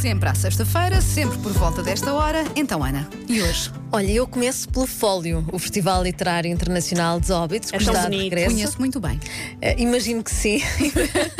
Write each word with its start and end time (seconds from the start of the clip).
Sempre 0.00 0.28
à 0.28 0.34
sexta-feira, 0.34 1.00
sempre 1.00 1.36
por 1.38 1.52
volta 1.52 1.82
desta 1.82 2.12
hora. 2.14 2.44
Então, 2.54 2.84
Ana, 2.84 3.08
e 3.28 3.42
hoje? 3.42 3.70
Olha, 3.90 4.12
eu 4.12 4.26
começo 4.28 4.68
pelo 4.68 4.86
Fólio, 4.86 5.44
o 5.50 5.58
Festival 5.58 6.02
Literário 6.04 6.50
Internacional 6.50 7.18
de 7.18 7.32
Óbidos, 7.32 7.70
que 7.70 7.76
É 7.76 7.80
está 7.80 8.08
de 8.08 8.16
regresso. 8.16 8.54
Conheço 8.54 8.78
muito 8.78 9.00
bem. 9.00 9.18
Eh, 9.62 9.76
imagino 9.78 10.22
que 10.22 10.30
sim. 10.30 10.60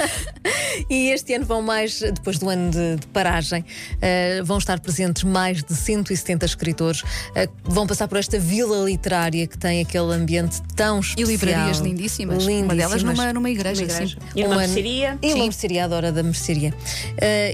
e 0.88 1.10
este 1.10 1.34
ano 1.34 1.44
vão 1.44 1.60
mais, 1.60 2.00
depois 2.00 2.38
do 2.38 2.48
ano 2.48 2.70
de, 2.70 2.96
de 2.96 3.06
paragem, 3.08 3.64
eh, 4.00 4.40
vão 4.42 4.56
estar 4.58 4.80
presentes 4.80 5.24
mais 5.24 5.62
de 5.62 5.74
170 5.74 6.46
escritores. 6.46 7.02
eh, 7.34 7.48
vão 7.64 7.86
passar 7.86 8.08
por 8.08 8.16
esta 8.18 8.38
vila 8.38 8.82
literária 8.84 9.46
que 9.46 9.58
tem 9.58 9.82
aquele 9.82 10.12
ambiente 10.14 10.60
tão 10.74 10.96
E 10.96 11.00
especial. 11.02 11.28
livrarias 11.28 11.78
lindíssimas. 11.78 12.44
Uma 12.46 12.74
delas 12.74 13.02
Lindíssimas. 13.02 13.18
numa, 13.18 13.32
numa 13.34 13.50
igreja. 13.50 13.82
Uma 13.84 13.92
igreja. 13.92 14.18
sim. 14.20 14.26
E 14.34 14.42
numa 14.42 14.48
Um 14.48 14.58
ano- 14.58 14.60
mercearia. 14.60 15.18
E 15.22 15.34
uma 15.34 15.44
mercearia, 15.44 15.84
adoro 15.84 16.06
a 16.06 16.10
da 16.10 16.22
mercearia. 16.22 16.72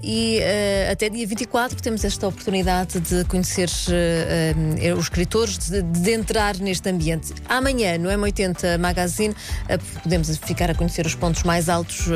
E 0.04 0.38
eh, 0.40 0.90
até 1.04 1.10
dia 1.10 1.26
24 1.26 1.82
temos 1.82 2.02
esta 2.02 2.26
oportunidade 2.26 2.98
de 2.98 3.26
conhecer 3.26 3.68
eh, 3.90 4.94
os 4.94 5.04
escritores, 5.04 5.58
de, 5.58 5.82
de 5.82 6.12
entrar 6.12 6.56
neste 6.56 6.88
ambiente. 6.88 7.34
Amanhã, 7.46 7.98
no 7.98 8.08
M80 8.08 8.78
Magazine, 8.78 9.34
eh, 9.68 9.76
podemos 10.02 10.34
ficar 10.38 10.70
a 10.70 10.74
conhecer 10.74 11.04
os 11.04 11.14
pontos 11.14 11.42
mais 11.42 11.68
altos 11.68 12.06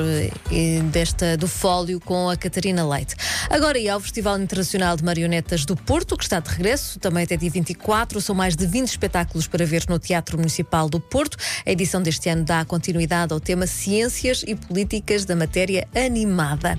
e 0.50 0.80
desta, 0.84 1.36
do 1.36 1.46
fólio 1.46 2.00
com 2.00 2.30
a 2.30 2.36
Catarina 2.36 2.88
Leite. 2.88 3.14
Agora, 3.50 3.78
e 3.78 3.90
ao 3.90 4.00
Festival 4.00 4.40
Internacional 4.40 4.96
de 4.96 5.04
Marionetas 5.04 5.66
do 5.66 5.76
Porto, 5.76 6.16
que 6.16 6.24
está 6.24 6.40
de 6.40 6.48
regresso, 6.48 6.98
também 6.98 7.24
até 7.24 7.36
dia 7.36 7.50
24. 7.50 8.22
São 8.22 8.34
mais 8.34 8.56
de 8.56 8.66
20 8.66 8.88
espetáculos 8.88 9.46
para 9.46 9.66
ver 9.66 9.84
no 9.86 9.98
Teatro 9.98 10.38
Municipal 10.38 10.88
do 10.88 10.98
Porto. 10.98 11.36
A 11.66 11.70
edição 11.70 12.00
deste 12.00 12.30
ano 12.30 12.42
dá 12.42 12.64
continuidade 12.64 13.34
ao 13.34 13.40
tema 13.40 13.66
Ciências 13.66 14.42
e 14.46 14.54
Políticas 14.54 15.26
da 15.26 15.36
Matéria 15.36 15.86
Animada. 15.94 16.78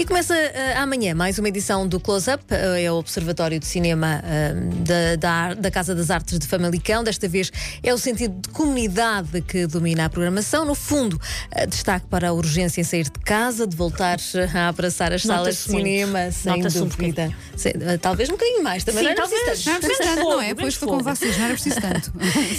E 0.00 0.04
começa 0.04 0.32
eh, 0.32 0.74
amanhã 0.76 1.12
mais 1.12 1.40
uma 1.40 1.48
edição 1.48 1.84
do 1.84 1.98
Close 1.98 2.30
Up, 2.30 2.44
eh, 2.50 2.84
é 2.84 2.92
o 2.92 2.94
Observatório 2.94 3.58
de 3.58 3.66
Cinema 3.66 4.22
eh, 4.24 4.54
da, 4.84 5.16
da, 5.16 5.54
da 5.54 5.70
Casa 5.72 5.92
das 5.92 6.08
Artes 6.08 6.38
de 6.38 6.46
Famalicão. 6.46 7.02
Desta 7.02 7.26
vez 7.26 7.50
é 7.82 7.92
o 7.92 7.98
sentido 7.98 8.40
de 8.40 8.48
comunidade 8.50 9.40
que 9.42 9.66
domina 9.66 10.04
a 10.04 10.08
programação. 10.08 10.64
No 10.64 10.76
fundo, 10.76 11.20
destaque 11.68 12.06
para 12.06 12.28
a 12.28 12.32
urgência 12.32 12.80
em 12.80 12.84
sair 12.84 13.04
de 13.10 13.18
casa, 13.24 13.66
de 13.66 13.74
voltar 13.74 14.18
a 14.54 14.68
abraçar 14.68 15.12
as 15.12 15.22
salas 15.22 15.64
de 15.64 15.72
Nota-se 15.72 15.72
muito. 15.72 15.84
cinema, 15.84 16.30
sem 16.30 16.56
Nota-se 16.58 16.78
um 16.78 16.86
dúvida. 16.86 17.34
Sem- 17.56 17.72
talvez 18.00 18.28
um 18.28 18.32
bocadinho 18.34 18.62
mais, 18.62 18.84
também 18.84 19.00
Sim, 19.00 19.04
não 19.06 19.10
era 19.10 19.20
talvez. 19.20 19.64
Não 19.66 19.72
é 19.74 19.80
tanto, 19.80 20.22
não 20.22 20.40
é? 20.40 20.54
Pois 20.54 20.78
menos 20.78 20.78
com 20.78 20.98
vocês, 21.02 21.36
não 21.36 21.44
era 21.44 21.54
preciso 21.54 21.76
tanto. 21.82 22.12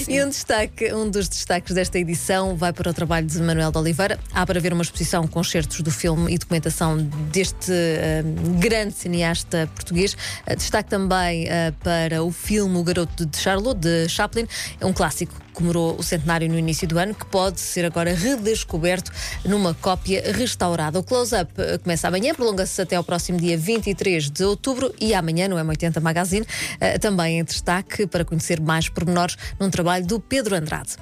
E 0.10 0.22
um, 0.22 0.28
destaque, 0.28 0.94
um 0.94 1.10
dos 1.10 1.30
destaques 1.30 1.74
desta 1.74 1.98
edição 1.98 2.58
vai 2.58 2.74
para 2.74 2.90
o 2.90 2.94
trabalho 2.94 3.26
de 3.28 3.40
Manuel 3.40 3.72
de 3.72 3.78
Oliveira. 3.78 4.20
Há 4.34 4.46
para 4.46 4.60
ver 4.60 4.74
uma 4.74 4.84
exposição 4.84 5.26
com 5.26 5.42
certos 5.42 5.80
do 5.80 5.90
filme 5.90 6.34
e 6.34 6.38
documentação 6.38 6.98
deste 7.32 7.72
eh, 7.72 8.24
grande 8.60 8.94
cineasta 8.94 9.70
português. 9.76 10.16
Eh, 10.46 10.56
destaque 10.56 10.90
também 10.90 11.48
eh, 11.48 11.74
para 11.84 12.24
o 12.24 12.32
filme 12.32 12.78
O 12.78 12.84
Garoto 12.84 13.26
de 13.26 13.38
Charlotte, 13.38 13.80
de 13.80 14.10
Chaplin. 14.10 14.48
É 14.80 14.86
um 14.86 14.94
clássico 14.94 15.34
comemorou 15.60 15.98
o 16.00 16.02
centenário 16.02 16.48
no 16.48 16.58
início 16.58 16.88
do 16.88 16.98
ano, 16.98 17.14
que 17.14 17.26
pode 17.26 17.60
ser 17.60 17.84
agora 17.84 18.14
redescoberto 18.14 19.12
numa 19.44 19.74
cópia 19.74 20.32
restaurada. 20.32 20.98
O 20.98 21.04
close-up 21.04 21.52
eh, 21.58 21.78
começa 21.78 22.08
amanhã, 22.08 22.34
prolonga-se 22.34 22.82
até 22.82 22.96
ao 22.96 23.04
próximo 23.04 23.38
dia 23.38 23.58
23 23.58 24.30
de 24.30 24.44
outubro 24.46 24.94
e 25.02 25.14
amanhã 25.14 25.50
no 25.50 25.58
M80 25.58 26.02
Magazine, 26.02 26.46
eh, 26.80 26.98
também 26.98 27.40
em 27.40 27.44
destaque 27.44 28.08
para 28.08 28.24
conhecer 28.24 28.62
mais 28.62 28.88
pormenores 28.88 29.36
num 29.60 29.70
trabalho 29.70 30.06
do 30.06 30.18
Pedro 30.18 30.56
Andrade. 30.56 30.96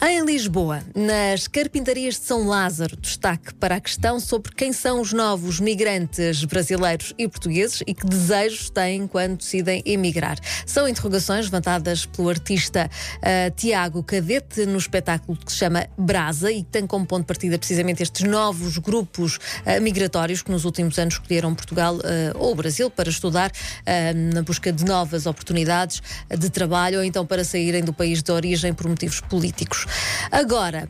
Em 0.00 0.24
Lisboa, 0.24 0.80
nas 0.94 1.48
carpintarias 1.48 2.14
de 2.14 2.24
São 2.26 2.46
Lázaro, 2.46 2.96
destaque 2.96 3.52
para 3.54 3.76
a 3.76 3.80
questão 3.80 4.20
sobre 4.20 4.54
quem 4.54 4.72
são 4.72 5.00
os 5.00 5.12
novos 5.12 5.58
migrantes 5.58 6.44
brasileiros 6.44 7.12
e 7.18 7.26
portugueses 7.26 7.82
e 7.84 7.92
que 7.92 8.06
desejos 8.06 8.70
têm 8.70 9.08
quando 9.08 9.38
decidem 9.38 9.82
emigrar. 9.84 10.38
São 10.64 10.86
interrogações 10.86 11.46
levantadas 11.46 12.06
pelo 12.06 12.28
artista 12.28 12.88
eh, 13.20 13.50
Tiago 13.50 14.03
Cadete 14.06 14.66
no 14.66 14.78
espetáculo 14.78 15.38
que 15.38 15.50
se 15.50 15.58
chama 15.58 15.86
Brasa 15.96 16.52
e 16.52 16.62
que 16.62 16.70
tem 16.70 16.86
como 16.86 17.06
ponto 17.06 17.22
de 17.22 17.26
partida 17.26 17.58
precisamente 17.58 18.02
estes 18.02 18.28
novos 18.28 18.78
grupos 18.78 19.38
eh, 19.64 19.80
migratórios 19.80 20.42
que 20.42 20.50
nos 20.50 20.64
últimos 20.64 20.98
anos 20.98 21.14
escolheram 21.14 21.54
Portugal 21.54 21.98
eh, 22.04 22.32
ou 22.36 22.52
o 22.52 22.54
Brasil 22.54 22.90
para 22.90 23.08
estudar 23.08 23.50
eh, 23.86 24.12
na 24.14 24.42
busca 24.42 24.72
de 24.72 24.84
novas 24.84 25.26
oportunidades 25.26 26.02
de 26.28 26.50
trabalho 26.50 26.98
ou 26.98 27.04
então 27.04 27.24
para 27.26 27.44
saírem 27.44 27.82
do 27.82 27.92
país 27.92 28.22
de 28.22 28.30
origem 28.30 28.72
por 28.74 28.88
motivos 28.88 29.20
políticos. 29.20 29.86
Agora, 30.30 30.88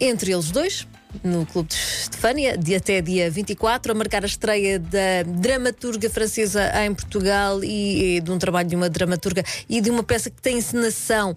entre 0.00 0.32
eles 0.32 0.50
dois, 0.50 0.86
no 1.22 1.46
Clube 1.46 1.68
de 1.68 1.74
Estefânia, 1.74 2.56
de 2.56 2.74
até 2.74 3.00
dia 3.00 3.30
24, 3.30 3.92
a 3.92 3.94
marcar 3.94 4.22
a 4.22 4.26
estreia 4.26 4.78
da 4.78 5.22
dramaturga 5.26 6.08
francesa 6.10 6.70
em 6.84 6.94
Portugal 6.94 7.62
e, 7.62 8.16
e 8.16 8.20
de 8.20 8.30
um 8.30 8.38
trabalho 8.38 8.68
de 8.68 8.76
uma 8.76 8.88
dramaturga 8.88 9.42
e 9.68 9.80
de 9.80 9.90
uma 9.90 10.02
peça 10.02 10.30
que 10.30 10.40
tem 10.40 10.58
encenação 10.58 11.36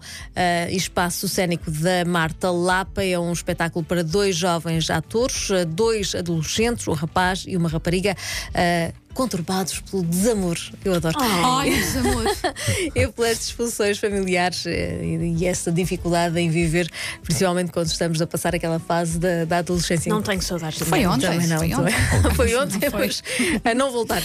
e 0.69 0.75
espaço 0.75 1.27
cênico 1.27 1.69
da 1.71 2.05
Marta 2.05 2.49
Lapa. 2.51 3.03
É 3.03 3.17
um 3.19 3.31
espetáculo 3.31 3.83
para 3.85 4.03
dois 4.03 4.35
jovens 4.35 4.89
atores, 4.89 5.49
eh, 5.51 5.65
dois 5.65 6.15
adolescentes, 6.15 6.87
um 6.87 6.93
rapaz 6.93 7.45
e 7.47 7.55
uma 7.55 7.69
rapariga. 7.69 8.15
eh, 8.53 8.93
Conturbados 9.13 9.79
pelo 9.81 10.03
desamor. 10.03 10.57
Eu 10.85 10.93
adoro. 10.93 11.17
Ai, 11.19 11.69
meus 11.71 11.95
amores. 11.95 12.39
E 12.95 13.07
pelas 13.07 13.37
disfunções 13.39 13.97
familiares 13.97 14.65
eh, 14.65 15.01
e 15.03 15.45
essa 15.45 15.71
dificuldade 15.71 16.39
em 16.39 16.49
viver, 16.49 16.89
principalmente 17.23 17.71
quando 17.71 17.87
estamos 17.87 18.21
a 18.21 18.27
passar 18.27 18.55
aquela 18.55 18.79
fase 18.79 19.19
da, 19.19 19.45
da 19.45 19.57
adolescência. 19.57 20.09
Não 20.09 20.21
tenho 20.21 20.41
saudades 20.41 20.79
de 20.79 20.85
Foi 20.85 21.05
ontem. 21.05 21.27
Também 21.29 21.47
não, 21.47 21.57
foi 21.59 21.69
também. 21.69 21.93
ontem. 21.95 22.35
Foi 22.35 22.55
ontem, 22.55 22.79
Não 22.83 22.91
foi. 22.91 23.07
mas 23.07 23.23
a 23.65 23.73
não 23.73 23.91
voltar. 23.91 24.21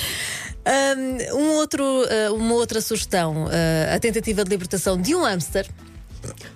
Um, 1.36 1.56
outro, 1.56 1.84
uh, 1.84 2.34
uma 2.34 2.54
outra 2.54 2.80
sugestão, 2.80 3.44
uh, 3.46 3.94
a 3.94 3.98
tentativa 3.98 4.44
de 4.44 4.50
libertação 4.50 5.00
de 5.00 5.14
um 5.14 5.22
hamster. 5.22 5.66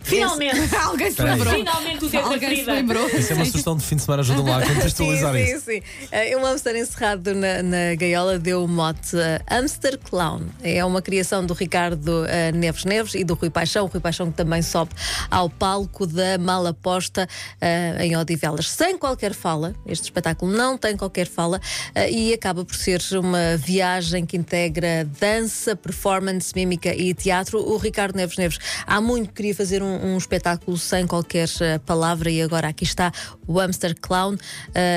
Finalmente! 0.08 0.74
Alguém 0.76 1.10
se 1.10 1.22
lembrou. 1.22 1.54
Finalmente 1.54 2.04
o 2.04 2.08
dedo 2.08 2.22
da 2.22 2.28
Alguém 2.28 2.40
se 2.40 2.54
ferida. 2.56 2.72
lembrou. 2.72 3.08
Isso 3.08 3.32
é 3.32 3.36
uma 3.36 3.44
sugestão 3.44 3.76
de 3.76 3.84
fim 3.84 3.96
de 3.96 4.02
semana, 4.02 4.22
ajuda-me 4.22 4.50
lá 4.50 4.58
a 4.62 4.66
contextualizar 4.66 5.34
sim, 5.34 5.42
isso. 5.42 5.64
sim, 5.64 5.82
sim. 6.00 6.08
É 6.10 6.36
um 6.36 6.44
hamster 6.44 6.76
encerrado 6.76 7.34
na, 7.34 7.62
na 7.62 7.94
gaiola 7.94 8.38
deu 8.38 8.64
o 8.64 8.68
mote 8.68 9.16
uh, 9.16 9.42
Hamster 9.48 9.98
Clown. 9.98 10.42
É 10.62 10.84
uma 10.84 11.02
criação 11.02 11.44
do 11.44 11.54
Ricardo 11.54 12.08
uh, 12.08 12.56
Neves 12.56 12.84
Neves 12.84 13.14
e 13.14 13.24
do 13.24 13.34
Rui 13.34 13.50
Paixão. 13.50 13.84
O 13.84 13.88
Rui 13.88 14.00
Paixão 14.00 14.30
que 14.30 14.36
também 14.36 14.62
sobe 14.62 14.92
ao 15.30 15.48
palco 15.48 16.06
da 16.06 16.38
Malaposta 16.38 17.28
uh, 17.60 18.02
em 18.02 18.16
Odivelas. 18.16 18.68
Sem 18.68 18.96
qualquer 18.98 19.34
fala, 19.34 19.74
este 19.86 20.04
espetáculo 20.04 20.50
não 20.50 20.76
tem 20.76 20.96
qualquer 20.96 21.26
fala 21.26 21.58
uh, 21.58 22.10
e 22.10 22.32
acaba 22.32 22.64
por 22.64 22.74
ser 22.74 23.00
uma 23.12 23.56
viagem 23.56 24.24
que 24.26 24.36
integra 24.36 25.08
dança, 25.20 25.76
performance, 25.76 26.52
mímica 26.54 26.94
e 26.94 27.14
teatro. 27.14 27.58
O 27.58 27.76
Ricardo 27.76 28.16
Neves 28.16 28.36
Neves 28.36 28.58
há 28.86 29.00
muito 29.00 29.32
queria 29.32 29.54
fazer 29.54 29.82
um, 29.82 29.97
um 30.02 30.16
espetáculo 30.16 30.76
sem 30.76 31.06
qualquer 31.06 31.48
uh, 31.48 31.80
palavra 31.80 32.30
e 32.30 32.42
agora 32.42 32.68
aqui 32.68 32.84
está 32.84 33.12
o 33.48 33.58
Hamster 33.58 33.96
Clown. 34.00 34.34
Uh, 34.34 34.38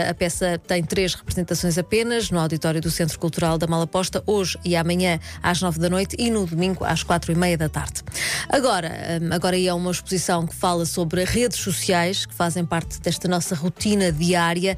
a 0.09 0.13
peça 0.13 0.61
tem 0.67 0.83
três 0.83 1.15
representações 1.15 1.77
apenas 1.77 2.29
no 2.29 2.39
auditório 2.39 2.79
do 2.81 2.91
Centro 2.91 3.17
Cultural 3.17 3.57
da 3.57 3.65
Malaposta, 3.65 4.21
hoje 4.27 4.59
e 4.63 4.75
amanhã 4.75 5.19
às 5.41 5.59
nove 5.61 5.79
da 5.79 5.89
noite 5.89 6.15
e 6.19 6.29
no 6.29 6.45
domingo 6.45 6.83
às 6.85 7.01
quatro 7.01 7.31
e 7.31 7.35
meia 7.35 7.57
da 7.57 7.69
tarde. 7.69 8.03
Agora, 8.49 8.91
um, 9.21 9.33
agora 9.33 9.55
aí 9.55 9.67
é 9.67 9.73
uma 9.73 9.89
exposição 9.91 10.45
que 10.45 10.53
fala 10.55 10.85
sobre 10.85 11.23
redes 11.23 11.57
sociais 11.59 12.25
que 12.25 12.33
fazem 12.33 12.65
parte 12.65 12.99
desta 12.99 13.27
nossa 13.27 13.55
rotina 13.55 14.11
diária 14.11 14.77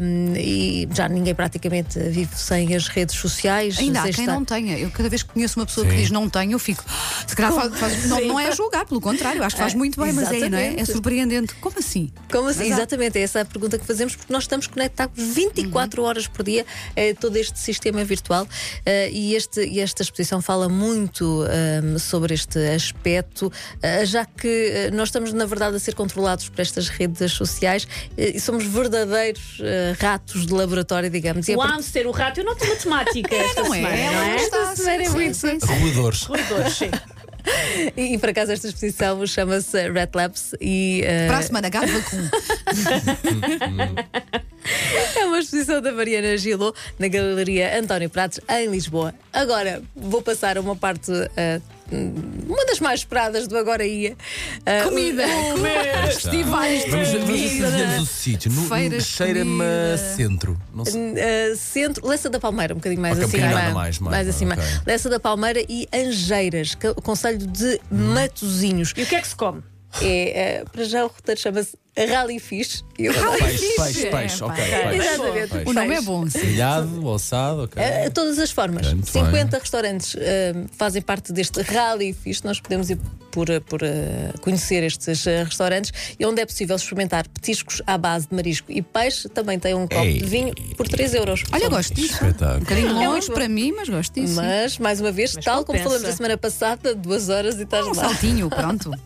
um, 0.00 0.34
e 0.36 0.86
já 0.92 1.08
ninguém 1.08 1.34
praticamente 1.34 1.98
vive 1.98 2.36
sem 2.36 2.74
as 2.74 2.88
redes 2.88 3.16
sociais. 3.16 3.78
Ainda 3.78 4.00
há 4.00 4.02
quem 4.04 4.10
estar- 4.10 4.26
não 4.34 4.44
tenha. 4.44 4.78
Eu 4.78 4.90
cada 4.90 5.08
vez 5.08 5.22
que 5.22 5.32
conheço 5.32 5.58
uma 5.58 5.64
pessoa 5.66 5.86
que 5.86 5.92
Sim. 5.94 5.98
diz 6.02 6.10
não 6.10 6.28
tenho, 6.28 6.52
eu 6.52 6.58
fico. 6.58 6.84
"Ah, 6.86 7.24
Se 7.26 7.34
calhar 7.34 7.52
faz, 7.52 7.78
faz- 7.78 8.06
não, 8.06 8.20
não 8.26 8.38
é 8.40 8.52
julgar, 8.54 8.84
pelo 8.84 9.00
contrário, 9.00 9.42
acho 9.42 9.56
que 9.56 9.62
faz 9.62 9.74
muito 9.74 10.00
bem, 10.00 10.12
mas 10.12 10.30
é, 10.30 10.48
não 10.48 10.58
é? 10.58 10.62
É 10.62 10.66
Exatamente. 10.66 10.92
surpreendente. 10.92 11.54
Como 11.54 11.78
assim? 11.78 12.12
Como 12.30 12.48
assim? 12.48 12.72
Há- 12.72 12.76
Exatamente, 13.06 13.18
é 13.18 13.22
essa 13.22 13.40
a 13.40 13.44
pergunta 13.44 13.78
que 13.78 13.84
fazemos, 13.86 14.16
porque 14.16 14.32
nós 14.32 14.44
estamos 14.44 14.66
conectados 14.66 15.22
24 15.34 16.02
Uhum. 16.02 16.08
horas 16.08 16.26
por 16.26 16.42
dia 16.44 16.64
a 16.96 17.20
todo 17.20 17.36
este 17.36 17.58
sistema 17.58 18.02
virtual 18.04 18.46
eh, 18.84 19.10
e, 19.12 19.34
este, 19.34 19.64
e 19.64 19.80
esta 19.80 20.02
exposição 20.02 20.40
fala 20.42 20.68
muito 20.68 21.44
ehm, 21.46 21.98
sobre 21.98 22.34
este 22.34 22.58
aspecto, 22.74 23.52
eh, 23.82 24.04
já 24.04 24.24
que 24.24 24.48
eh, 24.48 24.90
nós 24.90 25.08
estamos, 25.08 25.32
na 25.32 25.46
verdade, 25.46 25.76
a 25.76 25.78
ser 25.78 25.94
controlados 25.94 26.48
por 26.48 26.60
estas 26.60 26.88
redes 26.88 27.32
sociais 27.32 27.86
e 28.16 28.38
somos 28.40 28.64
verdadeiros 28.64 29.60
ratos 29.98 30.46
de 30.46 30.52
laboratório, 30.52 31.08
digamos. 31.10 31.48
A 31.48 31.52
O 31.52 31.56
part- 31.56 31.72
hamster, 31.74 32.06
o 32.06 32.10
rato, 32.10 32.40
eu 32.40 32.44
não 32.44 32.56
tenho 32.56 32.70
matemática 32.74 33.34
esta 33.36 33.62
Não 33.62 33.74
é? 33.74 33.76
semana, 33.78 33.96
não 33.96 34.02
Ela 34.02 34.28
é? 34.30 34.36
está, 34.36 34.56
Esta 34.62 34.76
semana 34.76 35.02
é 35.04 35.08
muito-. 35.08 35.66
Roedores. 35.66 36.22
Ruidores, 36.22 36.72
sim. 36.74 36.90
E, 37.96 38.14
e 38.14 38.18
por 38.18 38.28
acaso 38.30 38.52
esta 38.52 38.68
exposição 38.68 39.26
chama-se 39.26 39.90
Red 39.90 40.10
Labs 40.14 40.54
e 40.60 41.02
eh, 41.04 41.26
Para 41.26 41.38
a 41.38 41.42
semana, 41.42 41.68
gato 41.68 41.86
vacum. 41.88 42.28
É 45.16 45.24
uma 45.26 45.38
exposição 45.38 45.80
da 45.80 45.92
Mariana 45.92 46.36
Gilot 46.36 46.76
na 46.98 47.08
Galeria 47.08 47.78
António 47.78 48.08
Pratos, 48.10 48.40
em 48.48 48.68
Lisboa. 48.68 49.14
Agora 49.32 49.82
vou 49.94 50.22
passar 50.22 50.56
a 50.56 50.60
uma 50.60 50.76
parte 50.76 51.10
hum, 51.92 52.12
uma 52.48 52.64
das 52.66 52.80
mais 52.80 53.00
esperadas 53.00 53.46
do 53.46 53.56
Agora 53.56 53.84
Ia. 53.86 54.16
Ah, 54.64 54.84
Comida, 54.84 55.24
Comer. 55.52 56.06
festivais 56.12 56.84
de 56.84 56.90
Vamos, 56.90 57.08
vamos 57.08 57.26
ver 57.28 57.48
se 57.48 57.62
comida. 57.62 58.00
o 58.02 58.06
sítio. 58.06 58.52
No- 58.52 58.68
Feiras 58.68 59.04
Cheira-me 59.04 59.62
a 59.94 59.98
centro. 59.98 60.58
Não 60.74 60.84
sei. 60.84 61.00
Uh, 61.12 61.56
centro, 61.56 62.06
Leça 62.06 62.28
da 62.30 62.38
Palmeira, 62.40 62.74
um 62.74 62.78
bocadinho 62.78 63.00
mais 63.02 63.14
Ok, 63.18 63.24
um 63.24 63.28
acima. 63.28 63.48
bocadinho 63.48 63.74
mais, 63.74 63.98
mais, 63.98 64.28
acima. 64.28 64.54
ok. 64.54 64.64
Leça 64.86 65.08
da 65.08 65.20
Palmeira 65.20 65.60
e 65.68 65.88
Angeiras, 65.92 66.76
é 66.82 67.00
Conselho 67.00 67.38
de 67.38 67.80
Matozinhos. 67.90 68.92
E 68.96 69.02
o 69.02 69.06
que 69.06 69.14
é 69.16 69.20
que 69.20 69.28
se 69.28 69.36
come? 69.36 69.62
É, 70.02 70.62
uh, 70.66 70.70
para 70.70 70.84
já 70.84 71.04
o 71.04 71.08
roteiro 71.08 71.40
chama-se 71.40 71.76
Rally 72.04 72.38
Fish. 72.38 72.84
E 72.98 73.06
eu- 73.06 73.12
Peixe, 73.14 73.58
fixe. 73.58 73.76
peixe, 73.82 74.06
peixe. 74.10 74.42
É, 74.42 74.46
Ok, 74.46 74.64
peixe. 74.64 74.96
Exatamente. 75.08 75.48
Peixe. 75.52 75.70
O 75.70 75.72
nome 75.72 75.86
é 75.86 75.90
Peixe. 75.90 76.04
bom, 76.06 76.28
sim. 76.28 76.38
Grelhado, 76.40 77.08
alçado, 77.08 77.62
ok. 77.64 77.82
Uh, 77.82 78.10
todas 78.12 78.38
as 78.38 78.50
formas. 78.50 78.86
Muito 78.92 79.10
50 79.10 79.58
restaurantes 79.58 80.14
uh, 80.14 80.18
fazem 80.76 81.00
parte 81.02 81.32
deste 81.32 81.60
Rally 81.62 82.12
Fish. 82.12 82.42
Nós 82.42 82.60
podemos 82.60 82.90
ir 82.90 82.98
por, 83.30 83.48
uh, 83.50 83.60
por 83.62 83.82
uh, 83.82 84.40
conhecer 84.40 84.82
estes 84.82 85.26
uh, 85.26 85.44
restaurantes 85.44 85.92
e 86.18 86.24
onde 86.24 86.40
é 86.40 86.46
possível 86.46 86.76
experimentar 86.76 87.26
petiscos 87.28 87.82
à 87.86 87.96
base 87.98 88.28
de 88.28 88.34
marisco 88.34 88.70
e 88.72 88.80
peixe. 88.82 89.28
Também 89.28 89.58
tem 89.58 89.74
um 89.74 89.86
copo 89.86 90.02
Ei. 90.04 90.18
de 90.18 90.24
vinho 90.26 90.54
por 90.76 90.88
3 90.88 91.14
euros. 91.14 91.42
Olha, 91.52 91.68
gosto 91.68 91.94
disso. 91.94 92.12
Um 92.24 92.28
Espetáculo. 92.28 92.60
bocadinho 92.60 92.88
É 92.88 92.92
muito 92.92 93.08
longe 93.10 93.28
bom. 93.28 93.34
para 93.34 93.48
mim, 93.48 93.72
mas 93.72 93.88
gosto 93.88 94.14
disso. 94.20 94.34
Mas, 94.36 94.78
mais 94.78 95.00
uma 95.00 95.12
vez, 95.12 95.34
Mas 95.34 95.44
tal 95.44 95.64
como 95.64 95.78
compensa. 95.78 95.84
falamos 95.88 96.08
a 96.08 96.12
semana 96.16 96.36
passada, 96.38 96.94
duas 96.94 97.28
horas 97.28 97.58
e 97.58 97.62
estás 97.62 97.84
Um 97.86 97.88
lá. 97.88 97.94
saltinho, 97.94 98.48
pronto. 98.48 98.90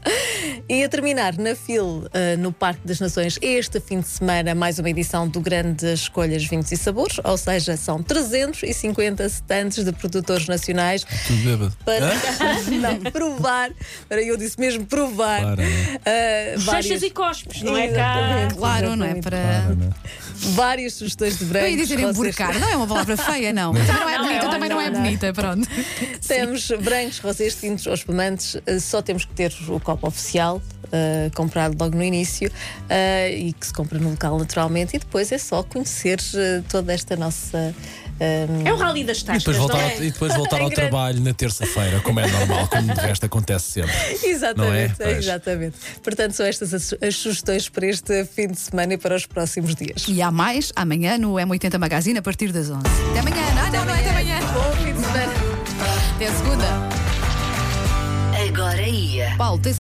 E 0.69 0.85
a 0.85 0.89
terminar 0.89 1.37
na 1.37 1.55
FIL, 1.57 2.07
eh, 2.13 2.37
no 2.37 2.53
Parque 2.53 2.80
das 2.85 2.99
Nações, 2.99 3.39
este 3.43 3.79
fim 3.81 4.01
de 4.01 4.09
semana, 4.09 4.55
mais 4.55 4.79
uma 4.79 4.89
edição 4.89 5.29
do 5.29 5.41
Grande 5.41 5.93
Escolhas 5.93 6.45
Vinhos 6.45 6.73
e 6.73 6.77
Sabores, 6.77 7.19
ou 7.23 7.37
seja, 7.37 7.77
são 7.77 8.03
350 8.03 9.25
stands 9.27 9.85
de 9.85 9.93
produtores 9.93 10.47
nacionais 10.47 11.05
para 11.85 12.15
não, 12.71 13.11
provar, 13.11 13.71
para 14.09 14.23
eu 14.23 14.37
disse 14.37 14.59
mesmo 14.59 14.87
provar, 14.87 15.41
Claro, 15.41 15.63
eh, 16.05 16.55
Bochechas 16.57 16.87
várias, 16.87 17.03
e 17.03 17.11
cospes, 17.11 17.63
não 17.63 17.77
é? 17.77 17.89
Cá? 17.89 18.49
Claro, 18.57 18.97
não 18.97 19.07
é? 19.07 19.15
Para. 19.15 19.39
Claro, 19.39 19.77
né? 19.77 19.91
Várias 20.55 20.95
sugestões 20.95 21.39
de 21.39 21.45
Eu 21.45 21.49
brancos. 21.49 21.71
ia 21.71 21.77
dizer 21.77 22.01
emburcar, 22.01 22.59
não 22.59 22.69
é 22.69 22.77
uma 22.77 22.87
palavra 22.87 23.17
feia, 23.17 23.53
não. 23.53 23.73
Também 23.87 23.95
não 23.97 24.09
é 24.11 24.19
bonita, 24.19 24.49
também 24.51 24.69
não 24.69 24.81
é 24.81 24.91
bonita, 24.91 25.33
pronto. 25.33 25.69
Temos 26.27 26.71
brancos, 26.83 27.19
rosés, 27.19 27.55
tintos 27.55 27.87
ou 27.87 27.95
espumantes, 27.95 28.57
eh, 28.67 28.79
só 28.79 29.03
temos 29.03 29.25
que 29.25 29.33
ter 29.35 29.53
o 29.69 29.79
copo 29.81 30.07
oficial. 30.09 30.61
eh, 30.93 31.31
comprado 31.37 31.77
logo 31.79 31.97
no 31.97 32.03
início 32.03 32.51
eh, 32.89 33.31
e 33.37 33.53
que 33.53 33.65
se 33.67 33.73
compra 33.73 33.97
no 33.99 34.11
local 34.11 34.37
naturalmente, 34.39 34.97
e 34.97 34.99
depois 34.99 35.31
é 35.31 35.39
só 35.39 35.63
conhecer 35.63 36.19
eh, 36.35 36.63
toda 36.69 36.93
esta 36.93 37.15
nossa. 37.17 37.73
Eh, 38.21 38.47
É 38.65 38.73
o 38.73 38.77
rally 38.77 39.03
das 39.05 39.19
E 39.19 39.25
tascas, 39.25 39.43
depois 39.43 39.57
voltar, 39.57 39.79
não 39.79 39.85
ao, 39.85 39.91
é? 39.91 39.97
e 39.97 40.11
depois 40.11 40.35
voltar 40.35 40.61
ao 40.63 40.71
trabalho 40.71 41.21
na 41.21 41.33
terça-feira, 41.35 42.01
como 42.01 42.21
é 42.21 42.27
normal, 42.31 42.69
como 42.69 42.95
de 42.95 43.01
resto 43.01 43.27
acontece 43.27 43.73
sempre. 43.73 43.93
Exatamente, 44.23 45.01
Não 45.01 45.07
é? 45.07 45.13
Exatamente. 45.19 45.77
Portanto, 46.03 46.33
são 46.33 46.47
estas 46.47 46.73
as, 46.75 46.95
as 47.03 47.17
sugestões 47.17 47.69
para 47.69 47.87
este 47.87 48.25
fim 48.27 48.49
de 48.49 48.59
semana 48.61 48.95
e 48.95 48.99
para 48.99 49.17
os 49.17 49.27
próximos 49.27 49.75
dias. 49.75 50.05
E 50.07 50.21
há 50.23 50.31
mais 50.31 50.73
amanhã 50.77 51.17
no 51.19 51.35
M80 51.35 51.79
Magazine 51.79 52.19
a 52.19 52.23
partir 52.23 52.53
das 52.53 52.71
11. 52.71 52.81
Até 53.11 53.19
amanhã, 53.21 53.55
não, 53.55 53.73
não, 53.73 53.85
não 53.87 53.95
é 53.95 54.01
até 54.01 54.11
amanhã. 54.11 54.39
Bom 54.53 54.85
fim 54.85 54.93
de 54.93 55.01
semana. 55.01 55.33
Até 56.17 56.31
segunda. 56.33 57.01
Agora 58.49 58.83
ia. 58.83 59.35
Paulo, 59.37 59.59
tens 59.61 59.69